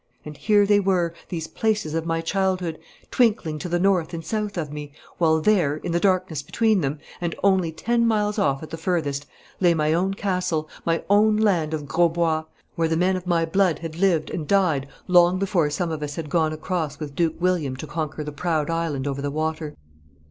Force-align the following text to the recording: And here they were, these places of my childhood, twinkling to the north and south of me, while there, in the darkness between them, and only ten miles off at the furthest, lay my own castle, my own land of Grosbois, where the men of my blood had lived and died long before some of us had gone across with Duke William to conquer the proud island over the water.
And 0.25 0.35
here 0.35 0.65
they 0.65 0.79
were, 0.79 1.13
these 1.29 1.45
places 1.45 1.93
of 1.93 2.07
my 2.07 2.21
childhood, 2.21 2.79
twinkling 3.11 3.59
to 3.59 3.69
the 3.69 3.77
north 3.79 4.15
and 4.15 4.25
south 4.25 4.57
of 4.57 4.73
me, 4.73 4.93
while 5.19 5.39
there, 5.41 5.75
in 5.77 5.91
the 5.91 5.99
darkness 5.99 6.41
between 6.41 6.81
them, 6.81 6.97
and 7.21 7.35
only 7.43 7.71
ten 7.71 8.07
miles 8.07 8.39
off 8.39 8.63
at 8.63 8.71
the 8.71 8.79
furthest, 8.79 9.27
lay 9.59 9.75
my 9.75 9.93
own 9.93 10.15
castle, 10.15 10.67
my 10.87 11.03
own 11.07 11.37
land 11.37 11.71
of 11.71 11.85
Grosbois, 11.85 12.45
where 12.73 12.87
the 12.87 12.97
men 12.97 13.15
of 13.15 13.27
my 13.27 13.45
blood 13.45 13.77
had 13.77 13.95
lived 13.99 14.31
and 14.31 14.47
died 14.47 14.87
long 15.07 15.37
before 15.37 15.69
some 15.69 15.91
of 15.91 16.01
us 16.01 16.15
had 16.15 16.31
gone 16.31 16.51
across 16.51 16.99
with 16.99 17.13
Duke 17.13 17.35
William 17.39 17.75
to 17.75 17.85
conquer 17.85 18.23
the 18.23 18.31
proud 18.31 18.71
island 18.71 19.05
over 19.05 19.21
the 19.21 19.29
water. 19.29 19.75